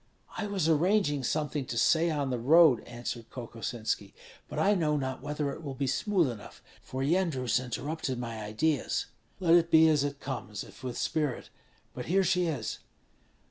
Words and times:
"I 0.35 0.47
was 0.47 0.67
arranging 0.67 1.23
something 1.23 1.67
to 1.67 1.77
say 1.77 2.09
on 2.09 2.31
the 2.31 2.39
road," 2.39 2.83
answered 2.85 3.29
Kokosinski, 3.29 4.15
"but 4.49 4.57
I 4.57 4.73
know 4.73 4.97
not 4.97 5.21
whether 5.21 5.51
it 5.53 5.61
will 5.61 5.75
be 5.75 5.85
smooth 5.85 6.27
enough, 6.31 6.63
for 6.81 7.03
Yendrus 7.03 7.59
interrupted 7.63 8.17
my 8.17 8.43
ideas." 8.43 9.05
"Let 9.39 9.53
it 9.53 9.69
be 9.69 9.87
as 9.89 10.03
it 10.03 10.19
comes, 10.19 10.63
if 10.63 10.83
with 10.83 10.97
spirit. 10.97 11.51
But 11.93 12.07
here 12.07 12.23
she 12.23 12.47
is!" 12.47 12.79